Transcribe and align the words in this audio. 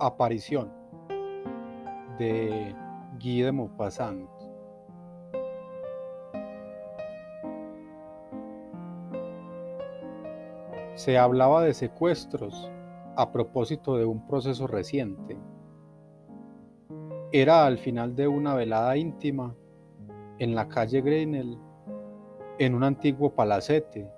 Aparición 0.00 0.72
de 2.18 2.74
Guy 3.20 3.42
de 3.42 3.52
Maupassant. 3.52 4.28
Se 10.94 11.18
hablaba 11.18 11.62
de 11.62 11.74
secuestros 11.74 12.70
a 13.16 13.32
propósito 13.32 13.96
de 13.96 14.04
un 14.04 14.26
proceso 14.26 14.66
reciente. 14.66 15.36
Era 17.32 17.66
al 17.66 17.78
final 17.78 18.14
de 18.14 18.28
una 18.28 18.54
velada 18.54 18.96
íntima 18.96 19.54
en 20.38 20.54
la 20.54 20.68
calle 20.68 21.00
Greinel, 21.00 21.58
en 22.58 22.74
un 22.74 22.84
antiguo 22.84 23.34
palacete, 23.34 24.08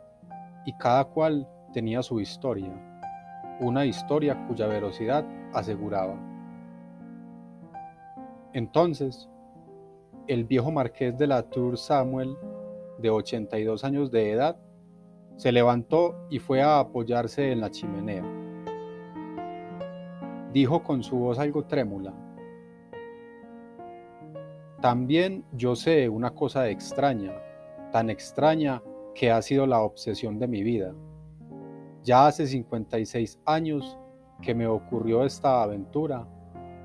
y 0.67 0.73
cada 0.75 1.05
cual 1.05 1.49
tenía 1.73 2.03
su 2.03 2.21
historia, 2.21 2.73
una 3.61 3.87
historia 3.87 4.47
cuya 4.47 4.67
velocidad 4.67 5.25
aseguraba. 5.53 6.17
Entonces, 8.53 9.29
el 10.27 10.45
viejo 10.45 10.71
marqués 10.71 11.17
de 11.19 11.27
la 11.27 11.43
Tour 11.43 11.79
Samuel, 11.79 12.37
de 12.99 13.11
82 13.11 13.85
años 13.85 14.11
de 14.11 14.33
edad, 14.33 14.57
se 15.37 15.53
levantó 15.53 16.27
y 16.29 16.39
fue 16.39 16.63
a 16.63 16.81
apoyarse 16.81 17.53
en 17.53 17.61
la 17.61 17.71
chimenea. 17.71 18.25
Dijo 20.53 20.83
con 20.83 21.03
su 21.03 21.17
voz 21.17 21.39
algo 21.39 21.65
trémula. 21.65 22.13
También 24.81 25.45
yo 25.53 25.77
sé 25.77 26.09
una 26.09 26.31
cosa 26.35 26.69
extraña, 26.69 27.33
tan 27.93 28.11
extraña 28.11 28.83
que 29.15 29.31
ha 29.31 29.41
sido 29.43 29.67
la 29.67 29.81
obsesión 29.81 30.39
de 30.39 30.49
mi 30.49 30.63
vida. 30.63 30.95
Ya 32.03 32.27
hace 32.27 32.47
56 32.47 33.41
años 33.45 33.99
que 34.41 34.55
me 34.55 34.67
ocurrió 34.67 35.25
esta 35.25 35.63
aventura 35.63 36.27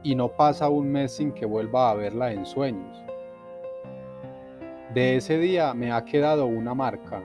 y 0.03 0.15
no 0.15 0.29
pasa 0.29 0.69
un 0.69 0.91
mes 0.91 1.15
sin 1.15 1.31
que 1.31 1.45
vuelva 1.45 1.89
a 1.89 1.95
verla 1.95 2.31
en 2.31 2.45
sueños. 2.45 3.03
De 4.93 5.15
ese 5.17 5.37
día 5.39 5.73
me 5.73 5.91
ha 5.91 6.05
quedado 6.05 6.45
una 6.45 6.73
marca, 6.73 7.21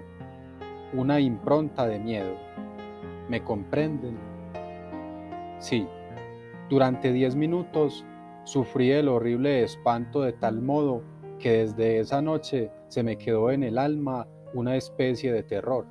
una 0.93 1.21
impronta 1.21 1.87
de 1.87 1.99
miedo. 1.99 2.35
¿Me 3.29 3.45
comprenden? 3.45 4.19
Sí, 5.59 5.87
durante 6.69 7.13
diez 7.13 7.37
minutos 7.37 8.05
sufrí 8.45 8.91
el 8.91 9.09
horrible 9.09 9.63
espanto 9.63 10.23
de 10.23 10.33
tal 10.33 10.63
modo 10.63 11.03
que 11.39 11.59
desde 11.59 12.01
esa 12.01 12.23
noche 12.23 12.71
se 12.89 13.03
me 13.03 13.19
quedó 13.19 13.51
en 13.51 13.63
el 13.63 13.79
alma 13.79 14.27
una 14.55 14.77
especie 14.77 15.33
de 15.33 15.43
terror. 15.43 15.87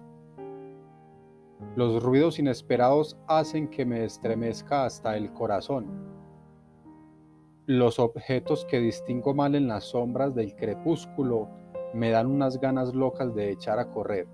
Los 1.76 2.02
ruidos 2.02 2.40
inesperados 2.40 3.18
hacen 3.28 3.68
que 3.68 3.86
me 3.86 4.06
estremezca 4.06 4.86
hasta 4.86 5.18
el 5.18 5.34
corazón. 5.34 5.88
Los 7.66 8.00
objetos 8.00 8.66
que 8.66 8.80
distingo 8.80 9.34
mal 9.34 9.56
en 9.56 9.68
las 9.68 9.84
sombras 9.84 10.34
del 10.34 10.56
crepúsculo 10.56 11.50
me 11.94 12.12
dan 12.12 12.28
unas 12.28 12.62
ganas 12.62 12.96
locas 12.96 13.36
de 13.36 13.52
echar 13.52 13.78
a 13.78 13.92
correr. 13.92 14.26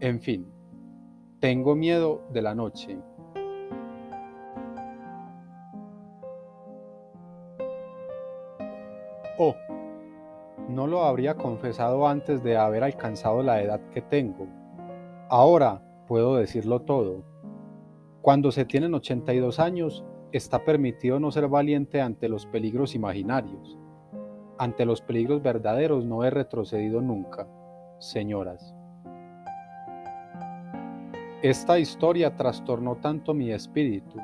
En 0.00 0.20
fin, 0.20 0.50
tengo 1.40 1.74
miedo 1.74 2.22
de 2.32 2.42
la 2.42 2.54
noche. 2.54 2.98
Oh, 9.38 9.54
no 10.70 10.86
lo 10.86 11.04
habría 11.04 11.34
confesado 11.34 12.08
antes 12.08 12.42
de 12.42 12.56
haber 12.56 12.82
alcanzado 12.82 13.42
la 13.42 13.62
edad 13.62 13.80
que 13.90 14.00
tengo 14.00 14.59
Ahora 15.32 15.80
puedo 16.08 16.34
decirlo 16.34 16.80
todo. 16.80 17.22
Cuando 18.20 18.50
se 18.50 18.64
tienen 18.64 18.94
82 18.94 19.60
años, 19.60 20.04
está 20.32 20.64
permitido 20.64 21.20
no 21.20 21.30
ser 21.30 21.46
valiente 21.46 22.00
ante 22.00 22.28
los 22.28 22.46
peligros 22.46 22.96
imaginarios. 22.96 23.78
Ante 24.58 24.84
los 24.84 25.00
peligros 25.00 25.40
verdaderos 25.40 26.04
no 26.04 26.24
he 26.24 26.30
retrocedido 26.30 27.00
nunca, 27.00 27.46
señoras. 28.00 28.74
Esta 31.42 31.78
historia 31.78 32.34
trastornó 32.34 32.96
tanto 32.96 33.32
mi 33.32 33.52
espíritu, 33.52 34.18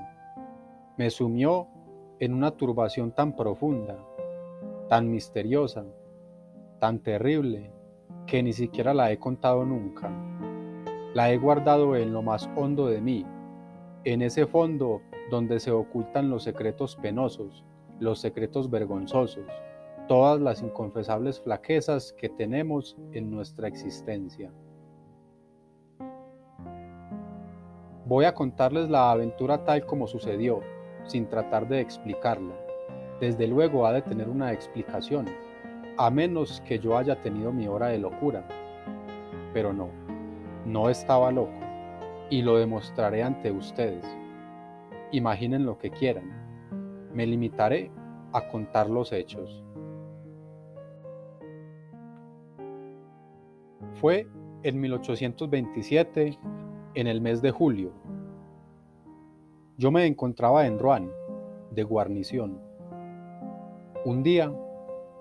me 0.96 1.08
sumió 1.10 1.68
en 2.18 2.34
una 2.34 2.50
turbación 2.50 3.12
tan 3.12 3.36
profunda, 3.36 3.96
tan 4.88 5.08
misteriosa, 5.08 5.84
tan 6.80 6.98
terrible, 6.98 7.70
que 8.26 8.42
ni 8.42 8.52
siquiera 8.52 8.92
la 8.92 9.12
he 9.12 9.18
contado 9.18 9.64
nunca. 9.64 10.10
La 11.16 11.32
he 11.32 11.38
guardado 11.38 11.96
en 11.96 12.12
lo 12.12 12.20
más 12.20 12.46
hondo 12.56 12.88
de 12.88 13.00
mí, 13.00 13.24
en 14.04 14.20
ese 14.20 14.44
fondo 14.46 15.00
donde 15.30 15.60
se 15.60 15.70
ocultan 15.70 16.28
los 16.28 16.42
secretos 16.42 16.94
penosos, 16.96 17.64
los 17.98 18.18
secretos 18.18 18.68
vergonzosos, 18.68 19.46
todas 20.08 20.38
las 20.42 20.60
inconfesables 20.60 21.40
flaquezas 21.40 22.12
que 22.12 22.28
tenemos 22.28 22.98
en 23.12 23.30
nuestra 23.30 23.66
existencia. 23.66 24.52
Voy 28.04 28.26
a 28.26 28.34
contarles 28.34 28.90
la 28.90 29.10
aventura 29.10 29.64
tal 29.64 29.86
como 29.86 30.06
sucedió, 30.06 30.60
sin 31.06 31.30
tratar 31.30 31.66
de 31.66 31.80
explicarla. 31.80 32.54
Desde 33.22 33.46
luego 33.46 33.86
ha 33.86 33.94
de 33.94 34.02
tener 34.02 34.28
una 34.28 34.52
explicación, 34.52 35.24
a 35.96 36.10
menos 36.10 36.62
que 36.66 36.78
yo 36.78 36.94
haya 36.94 37.22
tenido 37.22 37.54
mi 37.54 37.68
hora 37.68 37.86
de 37.86 38.00
locura. 38.00 38.46
Pero 39.54 39.72
no. 39.72 40.05
No 40.66 40.90
estaba 40.90 41.30
loco 41.30 41.52
y 42.28 42.42
lo 42.42 42.56
demostraré 42.56 43.22
ante 43.22 43.52
ustedes. 43.52 44.04
Imaginen 45.12 45.64
lo 45.64 45.78
que 45.78 45.92
quieran. 45.92 47.08
Me 47.14 47.24
limitaré 47.24 47.92
a 48.32 48.48
contar 48.48 48.90
los 48.90 49.12
hechos. 49.12 49.62
Fue 54.00 54.26
en 54.64 54.80
1827, 54.80 56.36
en 56.94 57.06
el 57.06 57.20
mes 57.20 57.40
de 57.42 57.52
julio. 57.52 57.92
Yo 59.78 59.92
me 59.92 60.04
encontraba 60.04 60.66
en 60.66 60.80
Rouen, 60.80 61.12
de 61.70 61.84
guarnición. 61.84 62.60
Un 64.04 64.24
día, 64.24 64.52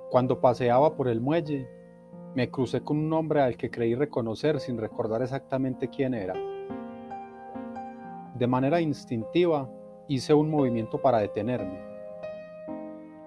cuando 0.09 0.41
paseaba 0.41 0.95
por 0.95 1.07
el 1.07 1.21
muelle, 1.21 1.69
me 2.35 2.51
crucé 2.51 2.81
con 2.81 2.97
un 2.97 3.13
hombre 3.13 3.41
al 3.41 3.55
que 3.55 3.71
creí 3.71 3.95
reconocer 3.95 4.59
sin 4.59 4.77
recordar 4.77 5.21
exactamente 5.21 5.87
quién 5.87 6.13
era. 6.13 6.33
De 8.35 8.45
manera 8.45 8.81
instintiva 8.81 9.69
hice 10.09 10.33
un 10.33 10.49
movimiento 10.49 11.01
para 11.01 11.19
detenerme. 11.19 11.79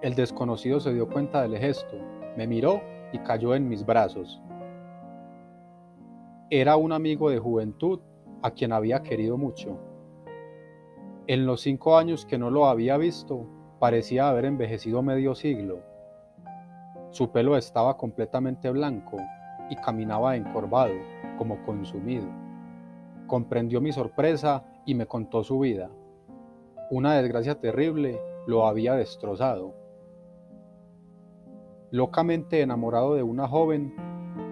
El 0.03 0.15
desconocido 0.15 0.79
se 0.79 0.93
dio 0.93 1.09
cuenta 1.09 1.41
del 1.41 1.57
gesto, 1.57 1.97
me 2.37 2.47
miró 2.47 2.83
y 3.13 3.19
cayó 3.21 3.55
en 3.55 3.67
mis 3.67 3.85
brazos. 3.85 4.43
Era 6.51 6.77
un 6.77 6.93
amigo 6.93 7.31
de 7.31 7.39
juventud 7.39 8.01
a 8.43 8.51
quien 8.51 8.73
había 8.73 9.03
querido 9.03 9.39
mucho. 9.39 9.79
En 11.27 11.47
los 11.47 11.63
cinco 11.63 11.97
años 11.97 12.27
que 12.27 12.39
no 12.39 12.51
lo 12.51 12.67
había 12.67 12.99
visto, 12.99 13.47
parecía 13.79 14.29
haber 14.29 14.45
envejecido 14.45 15.03
medio 15.03 15.35
siglo 15.35 15.88
su 17.11 17.31
pelo 17.31 17.57
estaba 17.57 17.97
completamente 17.97 18.71
blanco 18.71 19.17
y 19.71 19.77
caminaba 19.77 20.37
encorvado, 20.37 20.95
como 21.37 21.63
consumido. 21.65 22.27
Comprendió 23.27 23.81
mi 23.81 23.93
sorpresa 23.93 24.65
y 24.85 24.95
me 24.95 25.07
contó 25.07 25.45
su 25.45 25.59
vida. 25.61 25.91
Una 26.91 27.15
desgracia 27.15 27.61
terrible 27.61 28.21
lo 28.47 28.67
había 28.67 28.95
destrozado. 28.95 29.75
Locamente 31.91 32.61
enamorado 32.61 33.15
de 33.15 33.23
una 33.23 33.49
joven, 33.49 33.95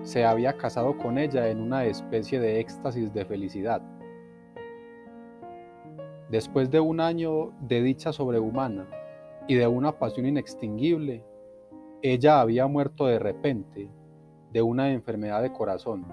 se 0.02 0.24
había 0.24 0.56
casado 0.56 0.96
con 0.96 1.18
ella 1.18 1.48
en 1.48 1.60
una 1.60 1.84
especie 1.84 2.40
de 2.40 2.60
éxtasis 2.60 3.12
de 3.12 3.24
felicidad. 3.24 3.82
Después 6.30 6.70
de 6.70 6.80
un 6.80 7.00
año 7.00 7.52
de 7.60 7.82
dicha 7.82 8.12
sobrehumana 8.12 8.88
y 9.48 9.54
de 9.54 9.66
una 9.66 9.98
pasión 9.98 10.26
inextinguible, 10.26 11.24
ella 12.02 12.40
había 12.40 12.66
muerto 12.66 13.06
de 13.06 13.18
repente 13.18 13.88
de 14.52 14.62
una 14.62 14.90
enfermedad 14.92 15.42
de 15.42 15.52
corazón, 15.52 16.04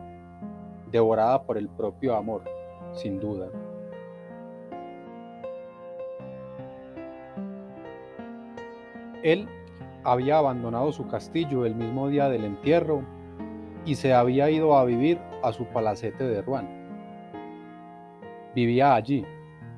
devorada 0.91 1.43
por 1.43 1.57
el 1.57 1.67
propio 1.69 2.15
amor, 2.15 2.43
sin 2.93 3.19
duda. 3.19 3.49
Él 9.23 9.47
había 10.03 10.37
abandonado 10.37 10.91
su 10.91 11.07
castillo 11.07 11.65
el 11.65 11.75
mismo 11.75 12.09
día 12.09 12.27
del 12.29 12.45
entierro 12.45 13.03
y 13.85 13.95
se 13.95 14.13
había 14.13 14.49
ido 14.49 14.77
a 14.77 14.85
vivir 14.85 15.19
a 15.43 15.51
su 15.51 15.65
palacete 15.65 16.25
de 16.25 16.41
Rouen. 16.41 16.67
Vivía 18.55 18.95
allí, 18.95 19.25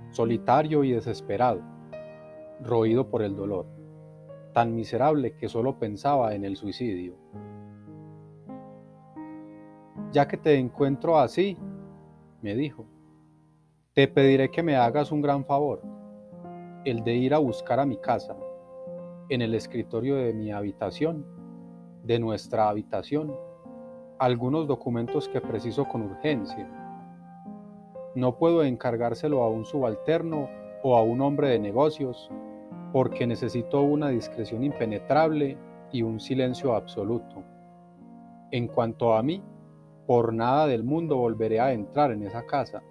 solitario 0.09 0.83
y 0.83 0.91
desesperado, 0.91 1.61
roído 2.61 3.09
por 3.09 3.21
el 3.21 3.35
dolor 3.35 3.74
tan 4.55 4.73
miserable 4.73 5.35
que 5.35 5.49
solo 5.49 5.77
pensaba 5.77 6.33
en 6.33 6.45
el 6.45 6.55
suicidio. 6.55 7.13
Ya 10.13 10.29
que 10.29 10.37
te 10.37 10.55
encuentro 10.55 11.19
así, 11.19 11.57
me 12.41 12.55
dijo, 12.55 12.85
te 13.93 14.07
pediré 14.07 14.49
que 14.49 14.63
me 14.63 14.77
hagas 14.77 15.11
un 15.11 15.21
gran 15.21 15.43
favor. 15.43 15.81
el 16.85 17.03
de 17.03 17.15
ir 17.15 17.33
a 17.33 17.39
buscar 17.39 17.79
a 17.79 17.85
mi 17.85 17.97
casa, 17.97 18.37
en 19.27 19.41
el 19.41 19.55
escritorio 19.55 20.15
de 20.15 20.33
mi 20.33 20.51
habitación, 20.51 21.25
de 22.03 22.19
nuestra 22.19 22.69
habitación, 22.69 23.35
algunos 24.19 24.67
documentos 24.67 25.27
que 25.27 25.41
preciso 25.41 25.85
con 25.85 26.03
urgencia. 26.03 26.69
No 28.13 28.37
puedo 28.37 28.63
encargárselo 28.63 29.41
a 29.41 29.49
un 29.49 29.65
subalterno 29.65 30.47
o 30.83 30.95
a 30.95 31.01
un 31.01 31.19
hombre 31.21 31.49
de 31.49 31.59
negocios, 31.59 32.29
porque 32.95 33.27
necesito 33.27 33.81
una 33.81 34.07
discreción 34.07 34.63
impenetrable 34.63 35.57
y 35.91 36.01
un 36.01 36.21
silencio 36.21 36.73
absoluto. 36.73 37.43
En 38.51 38.69
cuanto 38.69 39.15
a 39.15 39.21
mí, 39.21 39.43
por 40.07 40.33
nada 40.33 40.65
del 40.65 40.85
mundo 40.85 41.17
volveré 41.17 41.59
a 41.59 41.73
entrar 41.73 42.11
en 42.13 42.23
esa 42.23 42.45
casa. 42.45 42.83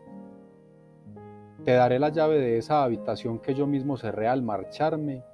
Te 1.65 1.73
daré 1.73 1.99
la 1.99 2.11
llave 2.11 2.39
de 2.39 2.59
esa 2.59 2.85
habitación 2.85 3.39
que 3.39 3.55
yo 3.55 3.67
mismo 3.67 3.97
cerré 3.97 4.29
al 4.29 4.43
marcharme 4.43 5.25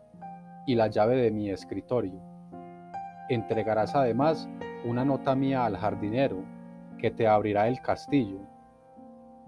y 0.68 0.76
la 0.76 0.86
llave 0.86 1.16
de 1.16 1.32
mi 1.32 1.50
escritorio. 1.50 2.20
Entregarás 3.28 3.96
además 3.96 4.48
una 4.84 5.04
nota 5.04 5.34
mía 5.34 5.64
al 5.64 5.78
jardinero 5.78 6.44
que 6.96 7.10
te 7.10 7.26
abrirá 7.26 7.66
el 7.66 7.80
castillo. 7.80 8.38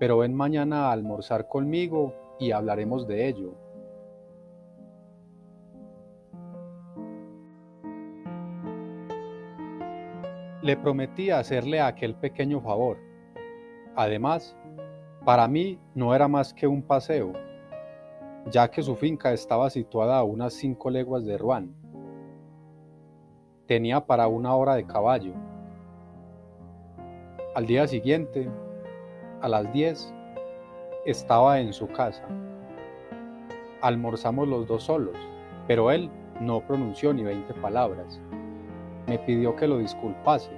Pero 0.01 0.19
ven 0.19 0.35
mañana 0.35 0.89
a 0.89 0.91
almorzar 0.91 1.47
conmigo 1.47 2.13
y 2.41 2.51
hablaremos 2.51 3.07
de 3.07 3.29
ello. 3.29 3.62
Le 10.63 10.77
prometí 10.77 11.31
hacerle 11.31 11.81
aquel 11.81 12.15
pequeño 12.15 12.61
favor. 12.61 12.97
Además, 13.97 14.57
para 15.25 15.49
mí 15.49 15.81
no 15.93 16.15
era 16.15 16.29
más 16.29 16.55
que 16.55 16.69
un 16.69 16.83
paseo, 16.83 17.33
ya 18.49 18.71
que 18.71 18.81
su 18.81 18.95
finca 18.95 19.33
estaba 19.33 19.71
situada 19.71 20.19
a 20.19 20.23
unas 20.23 20.55
cinco 20.55 20.89
leguas 20.89 21.25
de 21.25 21.37
Rouen. 21.37 21.75
Tenía 23.67 24.07
para 24.07 24.29
una 24.29 24.55
hora 24.55 24.77
de 24.77 24.87
caballo. 24.87 25.33
Al 27.57 27.67
día 27.67 27.89
siguiente, 27.89 28.49
a 29.41 29.49
las 29.49 29.73
diez, 29.73 30.15
estaba 31.05 31.59
en 31.59 31.73
su 31.73 31.89
casa. 31.89 32.23
Almorzamos 33.81 34.47
los 34.47 34.69
dos 34.69 34.85
solos, 34.85 35.17
pero 35.67 35.91
él 35.91 36.09
no 36.41 36.61
pronunció 36.61 37.13
ni 37.13 37.25
veinte 37.25 37.53
palabras. 37.53 38.21
Me 39.07 39.19
pidió 39.19 39.57
que 39.57 39.67
lo 39.67 39.79
disculpase. 39.79 40.51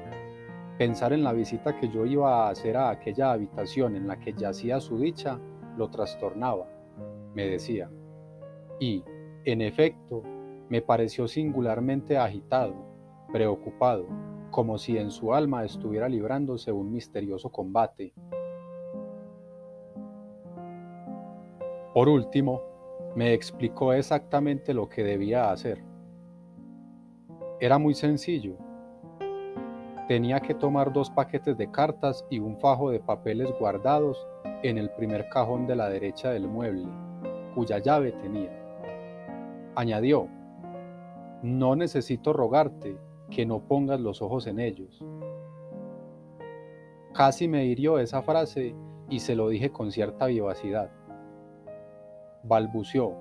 Pensar 0.79 1.12
en 1.12 1.23
la 1.23 1.32
visita 1.32 1.76
que 1.76 1.88
yo 1.88 2.05
iba 2.05 2.46
a 2.46 2.50
hacer 2.50 2.76
a 2.76 2.91
aquella 2.91 3.32
habitación 3.32 3.96
en 3.96 4.06
la 4.06 4.19
que 4.19 4.32
yacía 4.32 4.81
su 4.81 4.99
dicha 4.99 5.38
lo 5.76 5.88
trastornaba, 5.91 6.69
me 7.35 7.46
decía. 7.46 7.91
Y, 8.81 9.05
en 9.44 9.61
efecto, 9.61 10.23
me 10.69 10.82
pareció 10.82 11.29
singularmente 11.29 12.19
agitado, 12.19 12.75
preocupado, 13.32 14.06
como 14.50 14.79
si 14.79 14.99
en 14.99 15.11
su 15.11 15.35
alma 15.35 15.64
estuviera 15.64 16.08
librándose 16.08 16.73
un 16.73 16.93
misterioso 16.93 17.50
combate. 17.50 18.12
Por 21.93 22.08
último, 22.08 22.62
me 23.14 23.32
explicó 23.32 23.93
exactamente 23.93 24.75
lo 24.75 24.88
que 24.88 25.05
debía 25.05 25.52
hacer. 25.52 25.94
Era 27.64 27.78
muy 27.78 27.94
sencillo. 27.94 28.58
Tenía 30.06 30.38
que 30.40 30.52
tomar 30.52 30.93
dos 30.93 31.08
paquetes 31.08 31.56
de 31.56 31.70
cartas 31.70 32.22
y 32.28 32.38
un 32.38 32.58
fajo 32.58 32.90
de 32.90 33.00
papeles 33.00 33.49
guardados 33.58 34.28
en 34.62 34.76
el 34.76 34.90
primer 34.90 35.31
cajón 35.31 35.66
de 35.66 35.75
la 35.75 35.88
derecha 35.88 36.28
del 36.28 36.46
mueble, 36.46 36.87
cuya 37.55 37.78
llave 37.78 38.12
tenía. 38.12 38.50
Añadió, 39.76 40.28
no 41.43 41.75
necesito 41.75 42.34
rogarte 42.34 42.99
que 43.31 43.46
no 43.46 43.61
pongas 43.61 43.99
los 43.99 44.20
ojos 44.20 44.46
en 44.46 44.61
ellos. 44.61 45.02
Casi 47.14 47.49
me 47.49 47.64
hirió 47.64 47.99
esa 47.99 48.20
frase 48.20 48.75
y 49.08 49.20
se 49.20 49.34
lo 49.34 49.49
dije 49.49 49.70
con 49.70 49.90
cierta 49.90 50.26
vivacidad 50.26 50.90
balbuceó, 52.43 53.14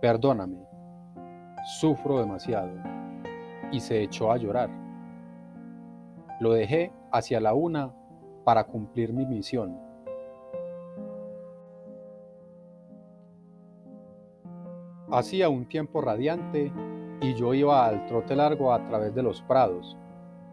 perdóname, 0.00 0.64
sufro 1.80 2.20
demasiado, 2.20 2.70
y 3.72 3.80
se 3.80 4.02
echó 4.02 4.32
a 4.32 4.36
llorar. 4.36 4.70
Lo 6.40 6.52
dejé 6.52 6.92
hacia 7.12 7.40
la 7.40 7.54
una 7.54 7.92
para 8.44 8.64
cumplir 8.64 9.12
mi 9.12 9.26
misión. 9.26 9.78
Hacía 15.12 15.48
un 15.48 15.66
tiempo 15.66 16.00
radiante 16.00 16.72
y 17.20 17.34
yo 17.34 17.52
iba 17.52 17.84
al 17.84 18.06
trote 18.06 18.36
largo 18.36 18.72
a 18.72 18.86
través 18.86 19.14
de 19.14 19.22
los 19.22 19.42
prados, 19.42 19.98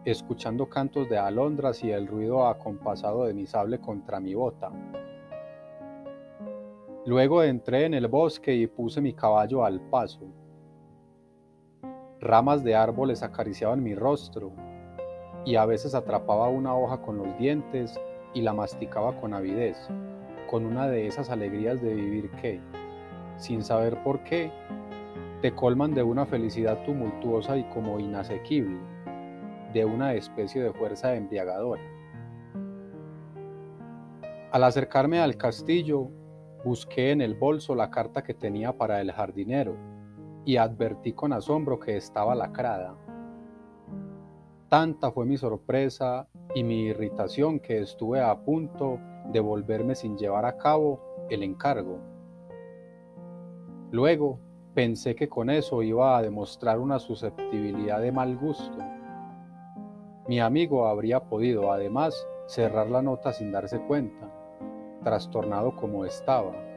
escuchando 0.04 0.68
cantos 0.68 1.08
de 1.08 1.16
alondras 1.16 1.82
y 1.84 1.90
el 1.90 2.06
ruido 2.06 2.46
acompasado 2.46 3.24
de 3.24 3.34
mi 3.34 3.46
sable 3.46 3.80
contra 3.80 4.20
mi 4.20 4.34
bota. 4.34 4.70
Luego 7.06 7.42
entré 7.42 7.86
en 7.86 7.94
el 7.94 8.08
bosque 8.08 8.54
y 8.54 8.66
puse 8.66 9.00
mi 9.00 9.14
caballo 9.14 9.64
al 9.64 9.80
paso. 9.80 10.26
Ramas 12.20 12.64
de 12.64 12.74
árboles 12.74 13.22
acariciaban 13.22 13.82
mi 13.82 13.94
rostro 13.94 14.52
y 15.44 15.56
a 15.56 15.64
veces 15.66 15.94
atrapaba 15.94 16.48
una 16.48 16.74
hoja 16.74 17.00
con 17.00 17.18
los 17.18 17.38
dientes 17.38 17.98
y 18.34 18.42
la 18.42 18.52
masticaba 18.52 19.20
con 19.20 19.34
avidez, 19.34 19.88
con 20.50 20.66
una 20.66 20.88
de 20.88 21.06
esas 21.06 21.30
alegrías 21.30 21.80
de 21.80 21.94
vivir 21.94 22.30
que, 22.42 22.60
sin 23.36 23.62
saber 23.62 24.02
por 24.02 24.24
qué, 24.24 24.50
te 25.42 25.54
colman 25.54 25.94
de 25.94 26.02
una 26.02 26.26
felicidad 26.26 26.82
tumultuosa 26.84 27.56
y 27.56 27.64
como 27.70 28.00
inasequible, 28.00 28.80
de 29.72 29.84
una 29.84 30.14
especie 30.14 30.62
de 30.62 30.72
fuerza 30.72 31.14
embriagadora. 31.14 31.82
Al 34.50 34.64
acercarme 34.64 35.20
al 35.20 35.36
castillo, 35.36 36.10
Busqué 36.64 37.12
en 37.12 37.20
el 37.20 37.34
bolso 37.34 37.76
la 37.76 37.88
carta 37.90 38.24
que 38.24 38.34
tenía 38.34 38.76
para 38.76 39.00
el 39.00 39.12
jardinero 39.12 39.76
y 40.48 40.56
advertí 40.56 41.12
con 41.12 41.34
asombro 41.34 41.78
que 41.78 41.98
estaba 41.98 42.34
lacrada. 42.34 42.96
Tanta 44.70 45.10
fue 45.10 45.26
mi 45.26 45.36
sorpresa 45.36 46.26
y 46.54 46.64
mi 46.64 46.84
irritación 46.84 47.60
que 47.60 47.82
estuve 47.82 48.22
a 48.22 48.34
punto 48.34 48.98
de 49.30 49.40
volverme 49.40 49.94
sin 49.94 50.16
llevar 50.16 50.46
a 50.46 50.56
cabo 50.56 51.26
el 51.28 51.42
encargo. 51.42 51.98
Luego 53.90 54.38
pensé 54.72 55.14
que 55.14 55.28
con 55.28 55.50
eso 55.50 55.82
iba 55.82 56.16
a 56.16 56.22
demostrar 56.22 56.78
una 56.78 56.98
susceptibilidad 56.98 58.00
de 58.00 58.10
mal 58.10 58.34
gusto. 58.38 58.78
Mi 60.28 60.40
amigo 60.40 60.86
habría 60.86 61.20
podido 61.24 61.70
además 61.70 62.26
cerrar 62.46 62.88
la 62.88 63.02
nota 63.02 63.34
sin 63.34 63.52
darse 63.52 63.80
cuenta 63.80 64.32
trastornado 65.04 65.76
como 65.76 66.06
estaba. 66.06 66.67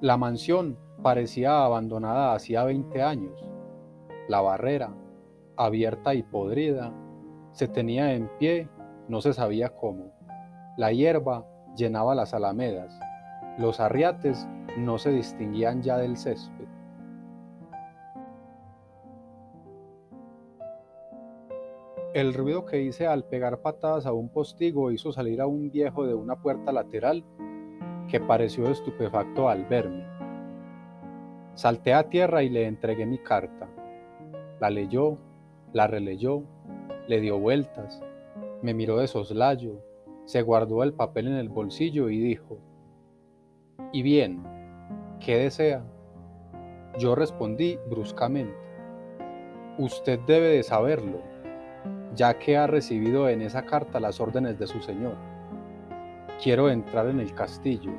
La 0.00 0.16
mansión 0.16 0.78
parecía 1.02 1.62
abandonada 1.62 2.32
hacía 2.32 2.64
20 2.64 3.02
años. 3.02 3.44
La 4.28 4.40
barrera, 4.40 4.94
abierta 5.58 6.14
y 6.14 6.22
podrida, 6.22 6.90
se 7.52 7.68
tenía 7.68 8.14
en 8.14 8.30
pie, 8.38 8.70
no 9.08 9.20
se 9.20 9.34
sabía 9.34 9.76
cómo. 9.76 10.14
La 10.78 10.90
hierba 10.90 11.44
llenaba 11.76 12.14
las 12.14 12.32
alamedas. 12.32 12.98
Los 13.58 13.78
arriates 13.78 14.48
no 14.78 14.96
se 14.96 15.10
distinguían 15.10 15.82
ya 15.82 15.98
del 15.98 16.16
césped. 16.16 16.64
El 22.14 22.32
ruido 22.32 22.64
que 22.64 22.80
hice 22.80 23.06
al 23.06 23.24
pegar 23.24 23.60
patadas 23.60 24.06
a 24.06 24.14
un 24.14 24.30
postigo 24.30 24.92
hizo 24.92 25.12
salir 25.12 25.42
a 25.42 25.46
un 25.46 25.70
viejo 25.70 26.06
de 26.06 26.14
una 26.14 26.36
puerta 26.36 26.72
lateral 26.72 27.22
que 28.10 28.20
pareció 28.20 28.68
estupefacto 28.68 29.48
al 29.48 29.64
verme. 29.64 30.04
Salté 31.54 31.94
a 31.94 32.08
tierra 32.08 32.42
y 32.42 32.48
le 32.48 32.66
entregué 32.66 33.06
mi 33.06 33.18
carta. 33.18 33.68
La 34.60 34.70
leyó, 34.70 35.16
la 35.72 35.86
releyó, 35.86 36.42
le 37.06 37.20
dio 37.20 37.38
vueltas, 37.38 38.02
me 38.62 38.74
miró 38.74 38.98
de 38.98 39.08
soslayo, 39.08 39.82
se 40.24 40.42
guardó 40.42 40.82
el 40.82 40.92
papel 40.92 41.28
en 41.28 41.34
el 41.34 41.48
bolsillo 41.48 42.10
y 42.10 42.18
dijo, 42.18 42.58
¿Y 43.92 44.02
bien? 44.02 44.42
¿Qué 45.20 45.36
desea? 45.36 45.84
Yo 46.98 47.14
respondí 47.14 47.78
bruscamente, 47.88 48.54
Usted 49.78 50.20
debe 50.26 50.48
de 50.48 50.62
saberlo 50.62 51.30
ya 52.14 52.38
que 52.38 52.56
ha 52.56 52.66
recibido 52.66 53.28
en 53.28 53.42
esa 53.42 53.64
carta 53.64 54.00
las 54.00 54.20
órdenes 54.20 54.58
de 54.58 54.66
su 54.66 54.80
señor. 54.80 55.14
Quiero 56.42 56.70
entrar 56.70 57.08
en 57.08 57.20
el 57.20 57.34
castillo. 57.34 57.92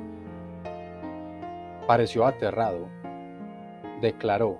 Pareció 1.86 2.26
aterrado. 2.26 2.88
Declaró, 4.00 4.58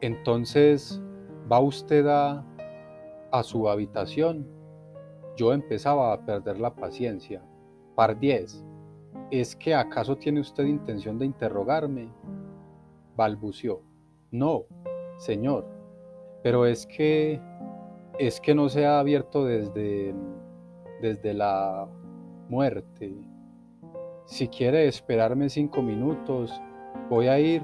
entonces, 0.00 1.00
¿va 1.50 1.60
usted 1.60 2.06
a, 2.08 2.44
su 3.42 3.68
habitación? 3.68 4.46
Yo 5.36 5.52
empezaba 5.52 6.12
a 6.12 6.24
perder 6.24 6.58
la 6.58 6.74
paciencia. 6.74 7.42
Par 7.94 8.18
diez. 8.18 8.64
¿Es 9.30 9.54
que 9.54 9.74
acaso 9.74 10.16
tiene 10.16 10.40
usted 10.40 10.64
intención 10.64 11.18
de 11.18 11.26
interrogarme? 11.26 12.10
balbució. 13.16 13.82
No, 14.30 14.64
señor, 15.18 15.66
pero 16.42 16.64
es 16.64 16.86
que 16.86 17.38
es 18.18 18.40
que 18.40 18.54
no 18.54 18.70
se 18.70 18.86
ha 18.86 18.98
abierto 18.98 19.44
desde 19.44 20.14
desde 21.02 21.34
la 21.34 21.86
muerte. 22.50 23.14
Si 24.26 24.48
quiere 24.48 24.88
esperarme 24.88 25.48
cinco 25.48 25.82
minutos, 25.82 26.60
voy 27.08 27.28
a 27.28 27.38
ir 27.38 27.62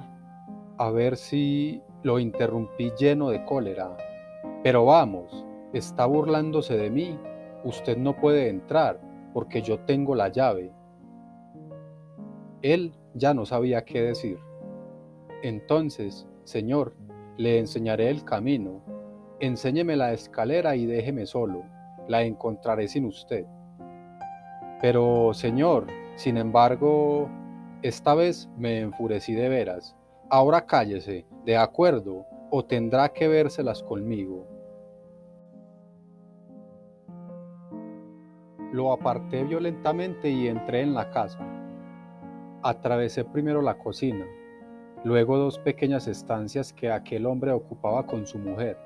a 0.78 0.90
ver 0.90 1.16
si 1.16 1.82
lo 2.02 2.20
interrumpí 2.20 2.92
lleno 2.98 3.30
de 3.30 3.44
cólera. 3.44 3.96
Pero 4.62 4.84
vamos, 4.84 5.44
está 5.72 6.06
burlándose 6.06 6.76
de 6.76 6.90
mí. 6.90 7.18
Usted 7.64 7.96
no 7.98 8.16
puede 8.16 8.48
entrar 8.48 9.00
porque 9.34 9.60
yo 9.60 9.80
tengo 9.80 10.14
la 10.14 10.28
llave. 10.28 10.72
Él 12.62 12.94
ya 13.14 13.34
no 13.34 13.44
sabía 13.44 13.84
qué 13.84 14.02
decir. 14.02 14.38
Entonces, 15.42 16.26
Señor, 16.44 16.94
le 17.36 17.58
enseñaré 17.58 18.08
el 18.08 18.24
camino. 18.24 18.82
Enséñeme 19.40 19.96
la 19.96 20.12
escalera 20.12 20.76
y 20.76 20.86
déjeme 20.86 21.26
solo. 21.26 21.64
La 22.08 22.22
encontraré 22.22 22.86
sin 22.88 23.04
usted. 23.04 23.46
Pero, 24.80 25.32
Señor, 25.32 25.86
sin 26.16 26.36
embargo, 26.36 27.28
esta 27.82 28.14
vez 28.14 28.48
me 28.56 28.80
enfurecí 28.80 29.34
de 29.34 29.48
veras. 29.48 29.96
Ahora 30.28 30.66
cállese, 30.66 31.26
de 31.44 31.56
acuerdo, 31.56 32.26
o 32.50 32.64
tendrá 32.64 33.08
que 33.08 33.28
vérselas 33.28 33.82
conmigo. 33.82 34.46
Lo 38.72 38.92
aparté 38.92 39.44
violentamente 39.44 40.28
y 40.28 40.48
entré 40.48 40.82
en 40.82 40.94
la 40.94 41.10
casa. 41.10 41.38
Atravesé 42.62 43.24
primero 43.24 43.62
la 43.62 43.78
cocina, 43.78 44.26
luego 45.04 45.38
dos 45.38 45.58
pequeñas 45.58 46.08
estancias 46.08 46.72
que 46.72 46.90
aquel 46.90 47.26
hombre 47.26 47.52
ocupaba 47.52 48.04
con 48.06 48.26
su 48.26 48.38
mujer. 48.38 48.76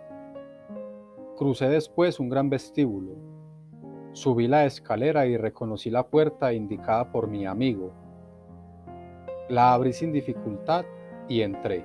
Crucé 1.36 1.68
después 1.68 2.20
un 2.20 2.28
gran 2.28 2.50
vestíbulo. 2.50 3.39
Subí 4.12 4.48
la 4.48 4.64
escalera 4.64 5.26
y 5.26 5.36
reconocí 5.36 5.88
la 5.88 6.08
puerta 6.08 6.52
indicada 6.52 7.12
por 7.12 7.28
mi 7.28 7.46
amigo. 7.46 7.92
La 9.48 9.72
abrí 9.72 9.92
sin 9.92 10.12
dificultad 10.12 10.84
y 11.28 11.42
entré. 11.42 11.84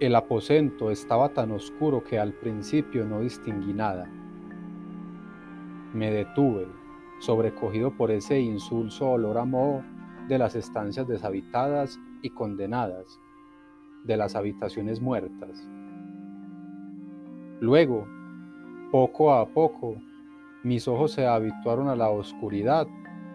El 0.00 0.14
aposento 0.14 0.90
estaba 0.90 1.30
tan 1.30 1.52
oscuro 1.52 2.04
que 2.04 2.18
al 2.18 2.32
principio 2.32 3.04
no 3.04 3.20
distinguí 3.20 3.72
nada. 3.72 4.06
Me 5.94 6.10
detuve, 6.10 6.66
sobrecogido 7.18 7.96
por 7.96 8.10
ese 8.10 8.40
insulso 8.40 9.10
olor 9.10 9.38
a 9.38 9.44
moho 9.44 9.82
de 10.28 10.38
las 10.38 10.54
estancias 10.54 11.06
deshabitadas 11.06 11.98
y 12.22 12.30
condenadas, 12.30 13.20
de 14.04 14.16
las 14.16 14.36
habitaciones 14.36 15.00
muertas. 15.00 15.66
Luego, 17.60 18.06
poco 18.90 19.32
a 19.32 19.46
poco, 19.48 19.96
mis 20.62 20.86
ojos 20.88 21.12
se 21.12 21.26
habituaron 21.26 21.88
a 21.88 21.96
la 21.96 22.10
oscuridad 22.10 22.86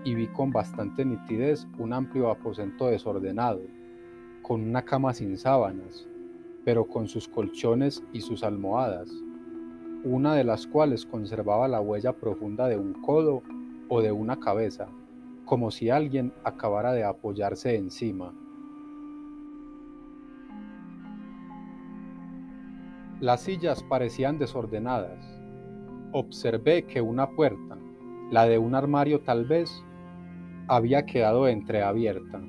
y 0.03 0.15
vi 0.15 0.27
con 0.27 0.51
bastante 0.51 1.05
nitidez 1.05 1.67
un 1.77 1.93
amplio 1.93 2.29
aposento 2.29 2.87
desordenado, 2.87 3.61
con 4.41 4.61
una 4.61 4.83
cama 4.83 5.13
sin 5.13 5.37
sábanas, 5.37 6.07
pero 6.65 6.85
con 6.85 7.07
sus 7.07 7.27
colchones 7.27 8.03
y 8.13 8.21
sus 8.21 8.43
almohadas, 8.43 9.09
una 10.03 10.35
de 10.35 10.43
las 10.43 10.67
cuales 10.67 11.05
conservaba 11.05 11.67
la 11.67 11.81
huella 11.81 12.13
profunda 12.13 12.67
de 12.67 12.77
un 12.77 12.93
codo 12.93 13.43
o 13.93 14.01
de 14.01 14.13
una 14.13 14.39
cabeza, 14.39 14.87
como 15.43 15.69
si 15.69 15.89
alguien 15.89 16.31
acabara 16.45 16.93
de 16.93 17.03
apoyarse 17.03 17.75
encima. 17.75 18.33
Las 23.19 23.41
sillas 23.41 23.83
parecían 23.83 24.39
desordenadas. 24.39 25.19
Observé 26.13 26.85
que 26.85 27.01
una 27.01 27.31
puerta, 27.31 27.77
la 28.31 28.45
de 28.45 28.57
un 28.57 28.75
armario 28.75 29.19
tal 29.19 29.43
vez, 29.43 29.83
había 30.69 31.05
quedado 31.05 31.49
entreabierta. 31.49 32.39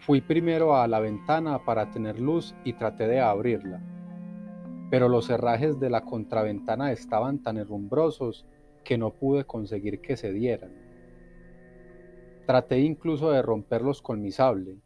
Fui 0.00 0.20
primero 0.20 0.76
a 0.76 0.86
la 0.86 1.00
ventana 1.00 1.64
para 1.64 1.90
tener 1.90 2.20
luz 2.20 2.54
y 2.62 2.74
traté 2.74 3.08
de 3.08 3.20
abrirla, 3.20 3.80
pero 4.90 5.08
los 5.08 5.30
herrajes 5.30 5.80
de 5.80 5.88
la 5.88 6.02
contraventana 6.02 6.92
estaban 6.92 7.38
tan 7.38 7.56
herrumbrosos 7.56 8.44
que 8.84 8.98
no 8.98 9.14
pude 9.14 9.44
conseguir 9.44 10.00
que 10.00 10.16
se 10.16 10.32
dieran. 10.32 10.72
Traté 12.46 12.80
incluso 12.80 13.30
de 13.30 13.42
romperlos 13.42 14.02
con 14.02 14.20
mi 14.20 14.32
sable, 14.32 14.78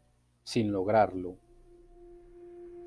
sin 0.43 0.71
lograrlo. 0.71 1.37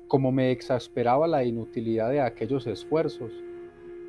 Como 0.07 0.31
me 0.31 0.51
exasperaba 0.51 1.27
la 1.27 1.43
inutilidad 1.43 2.09
de 2.09 2.21
aquellos 2.21 2.65
esfuerzos, 2.65 3.31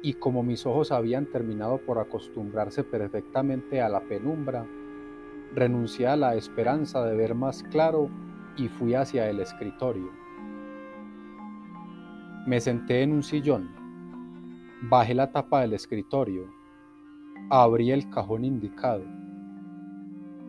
y 0.03 0.15
como 0.15 0.43
mis 0.43 0.65
ojos 0.65 0.93
habían 0.93 1.27
terminado 1.27 1.79
por 1.79 1.99
acostumbrarse 1.99 2.85
perfectamente 2.85 3.81
a 3.83 3.89
la 3.89 4.01
penumbra, 4.01 4.67
renuncié 5.55 6.07
a 6.07 6.17
la 6.17 6.37
esperanza 6.37 7.05
de 7.05 7.17
ver 7.17 7.35
más 7.35 7.63
claro 7.65 8.09
y 8.57 8.69
fui 8.69 8.95
hacia 8.95 9.29
el 9.29 9.41
escritorio. 9.41 10.11
Me 12.47 12.61
senté 12.61 13.03
en 13.03 13.13
un 13.13 13.23
sillón, 13.23 13.71
bajé 14.83 15.15
la 15.15 15.31
tapa 15.31 15.61
del 15.61 15.75
escritorio, 15.75 16.60
abrí 17.49 17.91
el 17.91 18.09
cajón 18.11 18.45
indicado. 18.45 19.05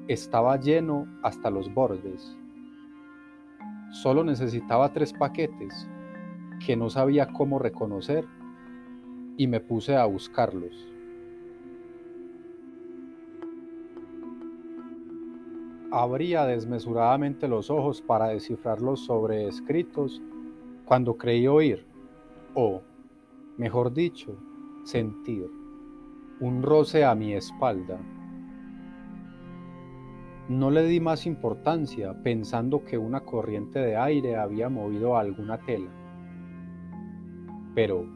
Estaba 0.07 0.57
lleno 0.57 1.07
hasta 1.23 1.49
los 1.49 1.73
bordes. 1.73 2.37
Solo 3.91 4.23
necesitaba 4.23 4.91
tres 4.93 5.13
paquetes 5.13 5.87
que 6.65 6.75
no 6.75 6.89
sabía 6.89 7.27
cómo 7.27 7.59
reconocer 7.59 8.25
y 9.37 9.47
me 9.47 9.59
puse 9.59 9.95
a 9.95 10.05
buscarlos. 10.05 10.91
abría 15.91 16.45
desmesuradamente 16.45 17.49
los 17.49 17.69
ojos 17.69 18.01
para 18.01 18.29
descifrar 18.29 18.81
los 18.81 19.01
sobreescritos 19.01 20.21
cuando 20.85 21.17
creí 21.17 21.47
oír, 21.47 21.85
o, 22.55 22.81
mejor 23.57 23.93
dicho, 23.93 24.35
sentir, 24.83 25.49
un 26.41 26.63
roce 26.63 27.05
a 27.05 27.13
mi 27.13 27.33
espalda. 27.33 27.99
No 30.49 30.71
le 30.71 30.83
di 30.85 30.99
más 30.99 31.27
importancia 31.27 32.15
pensando 32.23 32.83
que 32.83 32.97
una 32.97 33.19
corriente 33.19 33.77
de 33.77 33.95
aire 33.95 34.37
había 34.37 34.67
movido 34.67 35.15
alguna 35.15 35.59
tela. 35.59 35.91
Pero, 37.75 38.07